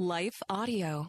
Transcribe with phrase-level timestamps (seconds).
[0.00, 1.08] Life Audio.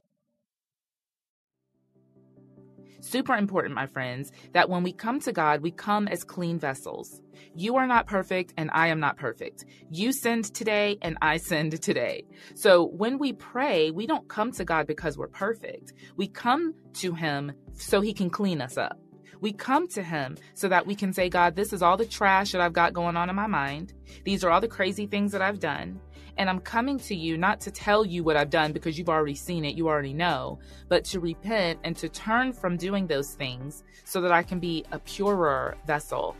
[2.99, 7.21] Super important, my friends, that when we come to God, we come as clean vessels.
[7.55, 9.63] You are not perfect, and I am not perfect.
[9.89, 12.25] You sinned today, and I sinned today.
[12.53, 15.93] So when we pray, we don't come to God because we're perfect.
[16.17, 18.99] We come to Him so He can clean us up.
[19.39, 22.51] We come to Him so that we can say, God, this is all the trash
[22.51, 23.93] that I've got going on in my mind.
[24.25, 26.01] These are all the crazy things that I've done.
[26.37, 29.35] And I'm coming to you not to tell you what I've done because you've already
[29.35, 33.83] seen it, you already know, but to repent and to turn from doing those things
[34.05, 36.35] so that I can be a purer vessel.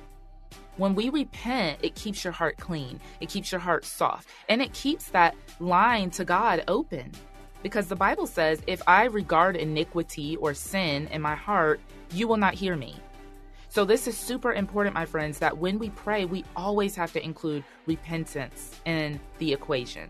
[0.78, 4.74] When we repent, it keeps your heart clean, it keeps your heart soft, and it
[4.74, 7.12] keeps that line to God open.
[7.62, 11.80] Because the Bible says, if I regard iniquity or sin in my heart,
[12.12, 12.96] you will not hear me.
[13.74, 17.24] So, this is super important, my friends, that when we pray, we always have to
[17.24, 20.10] include repentance in the equation.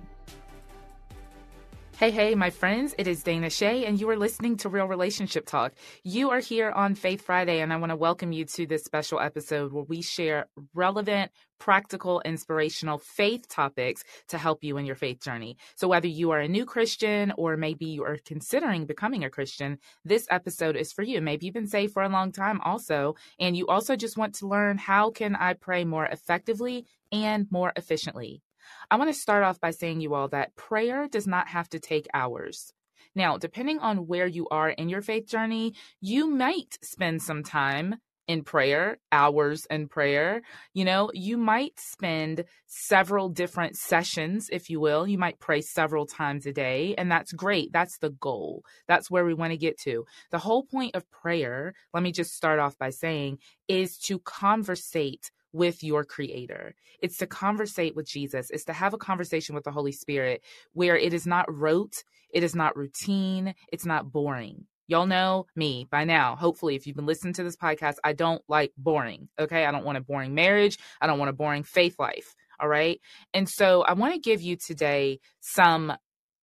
[1.98, 5.46] Hey, hey, my friends, it is Dana Che, and you are listening to Real Relationship
[5.46, 5.74] Talk.
[6.04, 9.20] You are here on Faith Friday, and I want to welcome you to this special
[9.20, 15.22] episode where we share relevant, practical, inspirational faith topics to help you in your faith
[15.22, 15.58] journey.
[15.76, 19.78] So, whether you are a new Christian or maybe you are considering becoming a Christian,
[20.04, 21.22] this episode is for you.
[21.22, 24.48] Maybe you've been saved for a long time also, and you also just want to
[24.48, 28.42] learn how can I pray more effectively and more efficiently.
[28.90, 31.80] I want to start off by saying, you all, that prayer does not have to
[31.80, 32.74] take hours.
[33.16, 37.96] Now, depending on where you are in your faith journey, you might spend some time
[38.28, 40.42] in prayer, hours in prayer.
[40.74, 45.06] You know, you might spend several different sessions, if you will.
[45.06, 47.74] You might pray several times a day, and that's great.
[47.74, 48.64] That's the goal.
[48.88, 50.06] That's where we want to get to.
[50.30, 55.32] The whole point of prayer, let me just start off by saying, is to conversate
[55.54, 56.76] with your creator.
[57.02, 58.50] It's to conversate with Jesus.
[58.50, 60.44] It's to have a conversation with the Holy Spirit
[60.74, 64.66] where it is not rote, it is not routine, it's not boring.
[64.88, 66.36] Y'all know me by now.
[66.36, 69.30] Hopefully, if you've been listening to this podcast, I don't like boring.
[69.40, 69.66] Okay.
[69.66, 70.78] I don't want a boring marriage.
[71.00, 72.36] I don't want a boring faith life.
[72.60, 73.00] All right.
[73.34, 75.94] And so I want to give you today some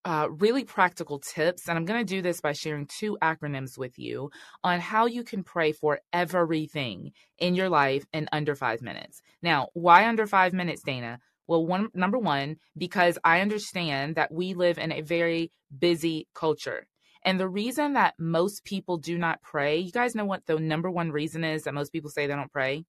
[0.04, 1.69] uh, really practical tips.
[1.69, 4.31] And I'm going to do this by sharing two acronyms with you
[4.64, 9.20] on how you can pray for everything in your life in under five minutes.
[9.42, 11.19] Now, why under five minutes, Dana?
[11.47, 16.86] Well, one number one, because I understand that we live in a very busy culture.
[17.25, 20.91] And the reason that most people do not pray, you guys know what the number
[20.91, 22.84] one reason is that most people say they don't pray?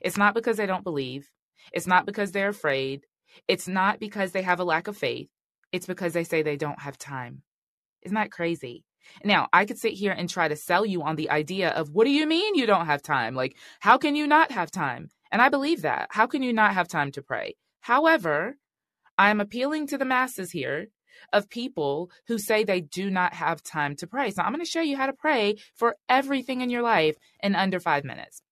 [0.00, 1.28] It's not because they don't believe.
[1.72, 3.04] It's not because they're afraid.
[3.46, 5.28] It's not because they have a lack of faith.
[5.72, 7.42] It's because they say they don't have time.
[8.02, 8.84] Isn't that crazy?
[9.24, 12.04] Now, I could sit here and try to sell you on the idea of what
[12.04, 13.34] do you mean you don't have time?
[13.34, 15.08] Like, how can you not have time?
[15.30, 16.08] And I believe that.
[16.10, 17.56] How can you not have time to pray?
[17.80, 18.56] However,
[19.16, 20.88] I'm appealing to the masses here
[21.32, 24.30] of people who say they do not have time to pray.
[24.30, 27.54] So I'm going to show you how to pray for everything in your life in
[27.54, 28.42] under five minutes.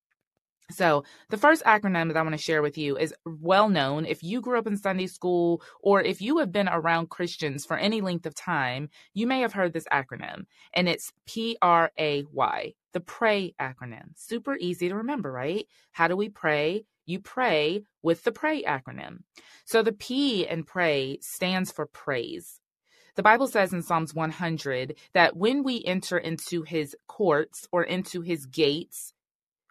[0.71, 4.05] So, the first acronym that I want to share with you is well known.
[4.05, 7.77] If you grew up in Sunday school or if you have been around Christians for
[7.77, 12.25] any length of time, you may have heard this acronym, and it's P R A
[12.33, 14.09] Y, the PRAY acronym.
[14.17, 15.67] Super easy to remember, right?
[15.93, 16.85] How do we pray?
[17.05, 19.19] You pray with the PRAY acronym.
[19.67, 22.61] So, the P in pray stands for praise.
[23.15, 28.21] The Bible says in Psalms 100 that when we enter into his courts or into
[28.21, 29.15] his gates,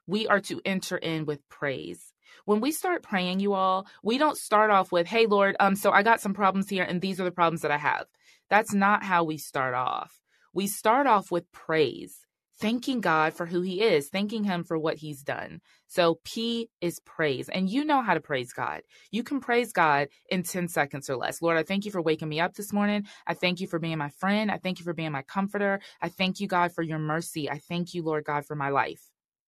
[0.08, 2.14] we are to enter in with praise.
[2.46, 5.92] When we start praying, you all, we don't start off with, hey, Lord, um, so
[5.92, 8.06] I got some problems here, and these are the problems that I have.
[8.50, 10.22] That's not how we start off.
[10.54, 12.20] We start off with praise,
[12.60, 15.60] thanking God for who He is, thanking Him for what He's done.
[15.88, 17.50] So P is praise.
[17.50, 18.82] And you know how to praise God.
[19.12, 21.42] You can praise God in 10 seconds or less.
[21.42, 23.06] Lord, I thank you for waking me up this morning.
[23.26, 24.52] I thank you for being my friend.
[24.52, 25.80] I thank you for being my comforter.
[26.02, 27.50] I thank you, God, for your mercy.
[27.50, 29.02] I thank you, Lord God, for my life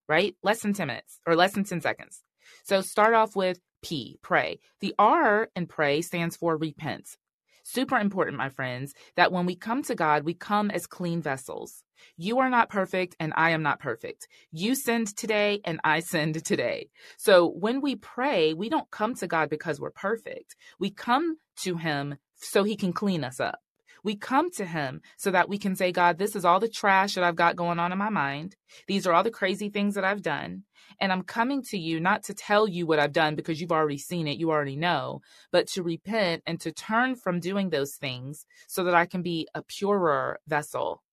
[0.08, 0.36] right?
[0.44, 2.24] Less than 10 minutes or less than 10 seconds.
[2.64, 4.60] So start off with P, pray.
[4.80, 7.18] The R in pray stands for repent.
[7.64, 11.84] Super important, my friends, that when we come to God, we come as clean vessels.
[12.16, 14.28] You are not perfect and I am not perfect.
[14.52, 16.90] You sinned today and I sinned today.
[17.18, 20.56] So when we pray, we don't come to God because we're perfect.
[20.80, 23.60] We come to Him so He can clean us up.
[24.04, 27.16] We come to Him so that we can say, God, this is all the trash
[27.16, 28.56] that I've got going on in my mind.
[28.88, 30.64] These are all the crazy things that I've done.
[31.00, 33.98] And I'm coming to you not to tell you what I've done because you've already
[33.98, 35.22] seen it, you already know,
[35.52, 39.48] but to repent and to turn from doing those things so that I can be
[39.54, 41.04] a purer vessel.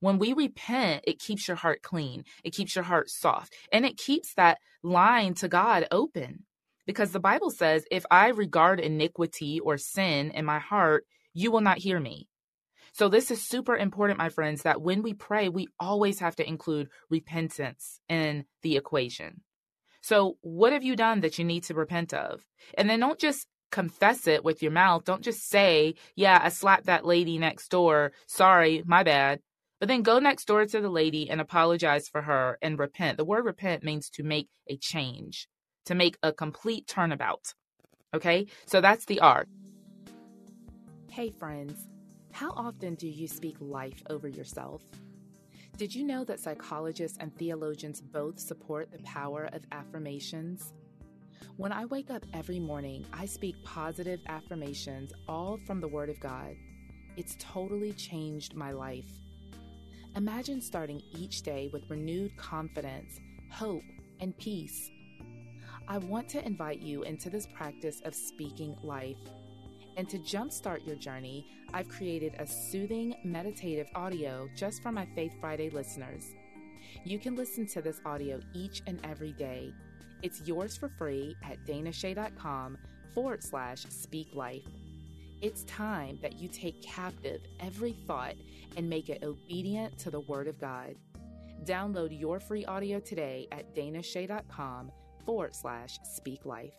[0.00, 3.96] When we repent, it keeps your heart clean, it keeps your heart soft, and it
[3.96, 6.44] keeps that line to God open.
[6.86, 11.04] Because the Bible says, if I regard iniquity or sin in my heart,
[11.38, 12.28] you will not hear me.
[12.92, 16.48] So, this is super important, my friends, that when we pray, we always have to
[16.48, 19.42] include repentance in the equation.
[20.00, 22.40] So, what have you done that you need to repent of?
[22.76, 25.04] And then don't just confess it with your mouth.
[25.04, 28.12] Don't just say, Yeah, I slapped that lady next door.
[28.26, 29.40] Sorry, my bad.
[29.78, 33.16] But then go next door to the lady and apologize for her and repent.
[33.16, 35.46] The word repent means to make a change,
[35.84, 37.54] to make a complete turnabout.
[38.12, 38.46] Okay?
[38.66, 39.46] So that's the R.
[41.18, 41.88] Hey, friends.
[42.30, 44.82] How often do you speak life over yourself?
[45.76, 50.72] Did you know that psychologists and theologians both support the power of affirmations?
[51.56, 56.20] When I wake up every morning, I speak positive affirmations, all from the Word of
[56.20, 56.54] God.
[57.16, 59.10] It's totally changed my life.
[60.14, 63.18] Imagine starting each day with renewed confidence,
[63.50, 63.82] hope,
[64.20, 64.88] and peace.
[65.88, 69.18] I want to invite you into this practice of speaking life.
[69.98, 75.34] And to jumpstart your journey, I've created a soothing meditative audio just for my Faith
[75.40, 76.24] Friday listeners.
[77.04, 79.74] You can listen to this audio each and every day.
[80.22, 82.78] It's yours for free at danache.com
[83.12, 84.62] forward slash speak life.
[85.42, 88.34] It's time that you take captive every thought
[88.76, 90.94] and make it obedient to the Word of God.
[91.64, 94.92] Download your free audio today at danache.com
[95.26, 96.74] forward slash speak life.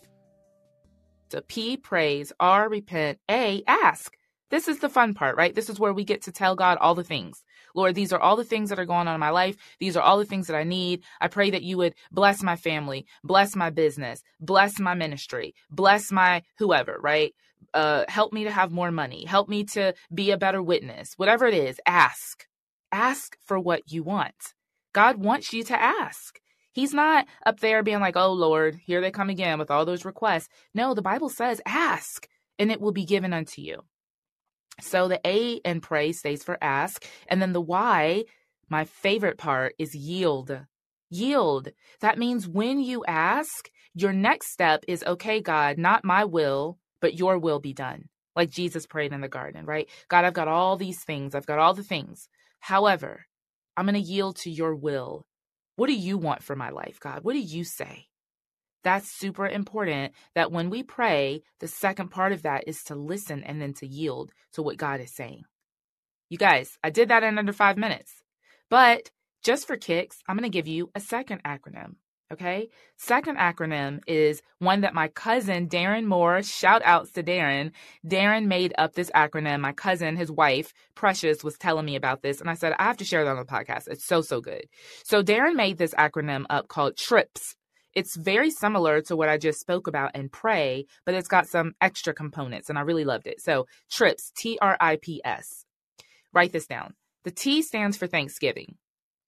[1.31, 4.15] So P, praise, R, repent, A, ask.
[4.49, 5.53] This is the fun part, right?
[5.53, 7.43] This is where we get to tell God all the things.
[7.75, 9.55] Lord, these are all the things that are going on in my life.
[9.79, 11.03] These are all the things that I need.
[11.21, 16.11] I pray that you would bless my family, bless my business, bless my ministry, bless
[16.11, 17.35] my whoever, right?
[17.75, 19.25] Uh, help me to have more money.
[19.25, 21.13] Help me to be a better witness.
[21.17, 22.47] Whatever it is, ask.
[22.91, 24.55] Ask for what you want.
[24.93, 26.39] God wants you to ask.
[26.79, 30.05] He's not up there being like, oh Lord, here they come again with all those
[30.05, 30.47] requests.
[30.73, 32.25] No, the Bible says, ask
[32.57, 33.81] and it will be given unto you.
[34.79, 37.05] So the A in pray stays for ask.
[37.27, 38.23] And then the Y,
[38.69, 40.57] my favorite part, is yield.
[41.09, 41.67] Yield.
[41.99, 47.15] That means when you ask, your next step is, okay, God, not my will, but
[47.15, 48.05] your will be done.
[48.37, 49.89] Like Jesus prayed in the garden, right?
[50.07, 51.35] God, I've got all these things.
[51.35, 52.29] I've got all the things.
[52.61, 53.25] However,
[53.75, 55.25] I'm going to yield to your will.
[55.79, 57.23] What do you want for my life, God?
[57.23, 58.07] What do you say?
[58.83, 63.45] That's super important that when we pray, the second part of that is to listen
[63.45, 65.43] and then to yield to what God is saying.
[66.27, 68.11] You guys, I did that in under five minutes.
[68.69, 69.09] But
[69.41, 71.95] just for kicks, I'm going to give you a second acronym.
[72.31, 72.69] Okay.
[72.95, 77.71] Second acronym is one that my cousin Darren Moore, shout outs to Darren.
[78.05, 79.61] Darren made up this acronym.
[79.61, 82.39] My cousin, his wife, Precious, was telling me about this.
[82.39, 83.87] And I said, I have to share that on the podcast.
[83.87, 84.65] It's so, so good.
[85.03, 87.55] So Darren made this acronym up called TRIPS.
[87.95, 91.73] It's very similar to what I just spoke about in Pray, but it's got some
[91.81, 93.41] extra components and I really loved it.
[93.41, 95.65] So TRIPS, T R I P S.
[96.31, 96.93] Write this down.
[97.23, 98.75] The T stands for Thanksgiving.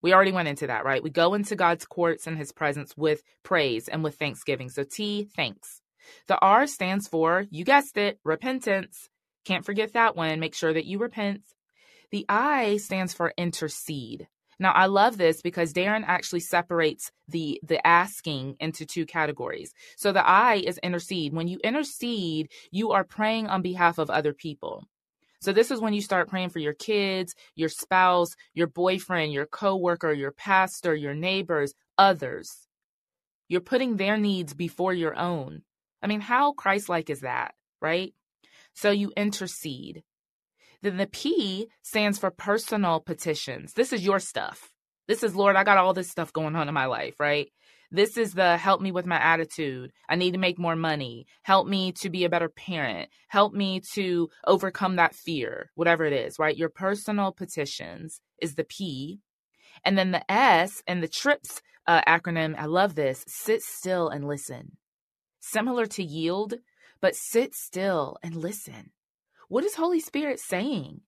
[0.02, 1.04] We already went into that, right?
[1.04, 4.70] We go into God's courts and his presence with praise and with thanksgiving.
[4.70, 5.82] So T, thanks.
[6.28, 9.10] The R stands for, you guessed it, repentance.
[9.46, 10.40] Can't forget that one.
[10.40, 11.42] Make sure that you repent.
[12.12, 14.28] The I stands for intercede.
[14.60, 19.74] Now I love this because Darren actually separates the the asking into two categories.
[19.98, 21.34] So the I is intercede.
[21.34, 24.84] When you intercede, you are praying on behalf of other people.
[25.42, 29.48] So this is when you start praying for your kids, your spouse, your boyfriend, your
[29.48, 32.68] coworker, your pastor, your neighbors, others.
[33.48, 35.64] You're putting their needs before your own.
[36.02, 38.14] I mean, how Christ-like is that, right?
[38.76, 40.04] So you intercede.
[40.82, 43.74] Then the P stands for personal petitions.
[43.74, 44.72] This is your stuff.
[45.08, 47.52] This is, Lord, I got all this stuff going on in my life, right?
[47.94, 49.92] This is the help me with my attitude.
[50.08, 51.26] I need to make more money.
[51.44, 53.10] Help me to be a better parent.
[53.28, 56.56] Help me to overcome that fear, whatever it is, right?
[56.56, 59.20] Your personal petitions is the P.
[59.84, 64.26] And then the S and the TRIPS uh, acronym, I love this sit still and
[64.26, 64.78] listen.
[65.42, 66.54] Similar to yield,
[67.02, 68.92] but sit still and listen.
[69.50, 71.02] What is Holy Spirit saying?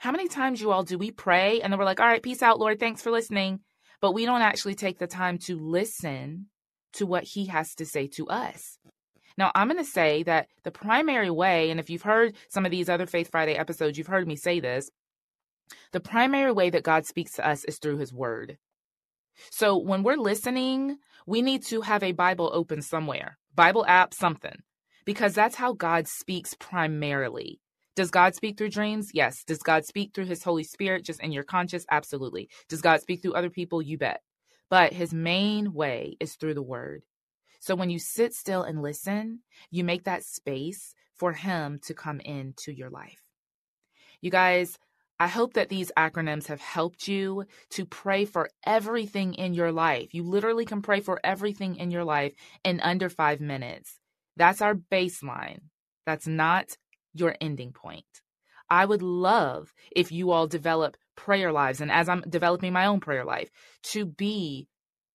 [0.00, 2.42] How many times, you all, do we pray and then we're like, all right, peace
[2.42, 3.60] out, Lord, thanks for listening
[4.00, 6.46] but we don't actually take the time to listen
[6.94, 8.78] to what he has to say to us.
[9.36, 12.72] Now, I'm going to say that the primary way, and if you've heard some of
[12.72, 14.90] these other Faith Friday episodes, you've heard me say this
[15.92, 18.58] the primary way that God speaks to us is through his word.
[19.50, 24.56] So when we're listening, we need to have a Bible open somewhere, Bible app, something,
[25.04, 27.60] because that's how God speaks primarily.
[27.98, 29.10] Does God speak through dreams?
[29.12, 29.42] Yes.
[29.42, 31.84] Does God speak through his Holy Spirit just in your conscious?
[31.90, 32.48] Absolutely.
[32.68, 33.82] Does God speak through other people?
[33.82, 34.22] You bet.
[34.70, 37.02] But his main way is through the word.
[37.58, 39.40] So when you sit still and listen,
[39.72, 43.20] you make that space for him to come into your life.
[44.20, 44.78] You guys,
[45.18, 50.14] I hope that these acronyms have helped you to pray for everything in your life.
[50.14, 53.98] You literally can pray for everything in your life in under five minutes.
[54.36, 55.62] That's our baseline.
[56.06, 56.76] That's not
[57.18, 58.04] your ending point.
[58.70, 63.00] I would love if you all develop prayer lives, and as I'm developing my own
[63.00, 63.50] prayer life,
[63.84, 64.68] to be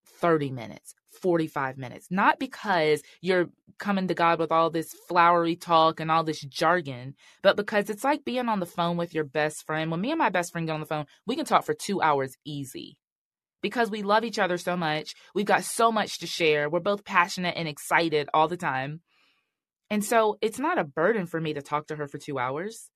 [0.05, 2.07] 30 minutes, 45 minutes.
[2.09, 7.15] Not because you're coming to God with all this flowery talk and all this jargon,
[7.41, 9.91] but because it's like being on the phone with your best friend.
[9.91, 12.01] When me and my best friend get on the phone, we can talk for two
[12.01, 12.97] hours easy
[13.61, 15.13] because we love each other so much.
[15.33, 16.69] We've got so much to share.
[16.69, 19.01] We're both passionate and excited all the time.
[19.93, 22.89] And so it's not a burden for me to talk to her for two hours.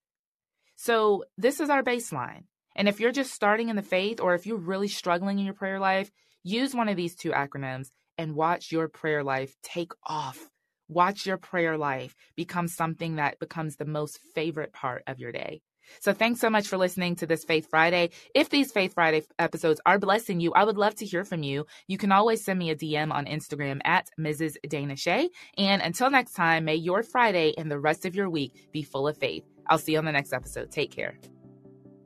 [0.74, 2.42] So this is our baseline.
[2.74, 5.54] And if you're just starting in the faith or if you're really struggling in your
[5.54, 6.10] prayer life,
[6.42, 10.50] use one of these two acronyms and watch your prayer life take off.
[10.88, 15.60] Watch your prayer life become something that becomes the most favorite part of your day.
[16.00, 18.10] So thanks so much for listening to this Faith Friday.
[18.34, 21.66] If these Faith Friday episodes are blessing you, I would love to hear from you.
[21.86, 24.56] You can always send me a DM on Instagram at Mrs.
[24.68, 25.28] Dana Che.
[25.56, 29.08] And until next time, may your Friday and the rest of your week be full
[29.08, 29.44] of faith.
[29.66, 30.70] I'll see you on the next episode.
[30.70, 31.18] Take care.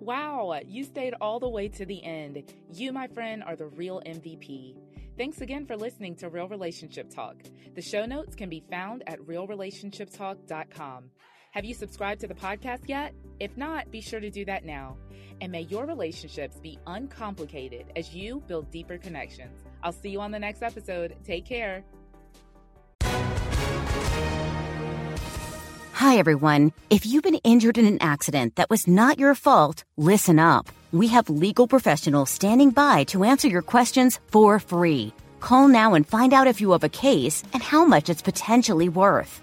[0.00, 2.42] Wow, you stayed all the way to the end.
[2.74, 4.74] You, my friend, are the real MVP.
[5.16, 7.36] Thanks again for listening to Real Relationship Talk.
[7.76, 11.10] The show notes can be found at realrelationshiptalk.com.
[11.52, 13.12] Have you subscribed to the podcast yet?
[13.38, 14.96] If not, be sure to do that now.
[15.42, 19.58] And may your relationships be uncomplicated as you build deeper connections.
[19.82, 21.14] I'll see you on the next episode.
[21.24, 21.84] Take care.
[25.92, 26.72] Hi, everyone.
[26.88, 30.70] If you've been injured in an accident that was not your fault, listen up.
[30.90, 35.12] We have legal professionals standing by to answer your questions for free.
[35.40, 38.88] Call now and find out if you have a case and how much it's potentially
[38.88, 39.42] worth.